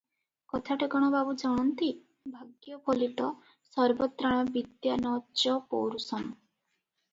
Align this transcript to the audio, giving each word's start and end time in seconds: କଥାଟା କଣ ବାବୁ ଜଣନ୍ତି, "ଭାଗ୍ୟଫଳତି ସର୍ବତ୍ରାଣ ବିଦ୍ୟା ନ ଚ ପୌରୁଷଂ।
କଥାଟା 0.51 0.85
କଣ 0.93 1.09
ବାବୁ 1.15 1.35
ଜଣନ୍ତି, 1.41 1.89
"ଭାଗ୍ୟଫଳତି 2.37 3.29
ସର୍ବତ୍ରାଣ 3.75 4.51
ବିଦ୍ୟା 4.57 4.99
ନ 5.05 5.15
ଚ 5.45 5.61
ପୌରୁଷଂ। 5.75 6.27